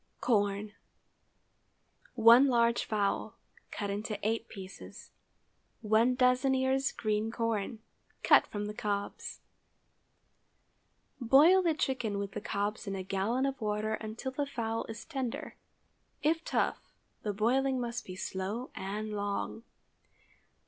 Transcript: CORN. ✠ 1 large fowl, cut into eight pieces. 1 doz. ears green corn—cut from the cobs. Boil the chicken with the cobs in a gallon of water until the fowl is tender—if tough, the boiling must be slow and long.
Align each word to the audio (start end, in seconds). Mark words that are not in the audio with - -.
CORN. 0.19 0.69
✠ 0.69 0.71
1 2.15 2.47
large 2.47 2.85
fowl, 2.85 3.35
cut 3.69 3.91
into 3.91 4.17
eight 4.27 4.47
pieces. 4.47 5.11
1 5.81 6.15
doz. 6.15 6.43
ears 6.43 6.91
green 6.91 7.29
corn—cut 7.29 8.47
from 8.47 8.65
the 8.65 8.73
cobs. 8.73 9.41
Boil 11.19 11.61
the 11.61 11.75
chicken 11.75 12.17
with 12.17 12.31
the 12.31 12.41
cobs 12.41 12.87
in 12.87 12.95
a 12.95 13.03
gallon 13.03 13.45
of 13.45 13.61
water 13.61 13.93
until 13.93 14.31
the 14.31 14.47
fowl 14.47 14.85
is 14.85 15.05
tender—if 15.05 16.43
tough, 16.43 16.81
the 17.21 17.31
boiling 17.31 17.79
must 17.79 18.03
be 18.03 18.15
slow 18.15 18.71
and 18.73 19.13
long. 19.13 19.61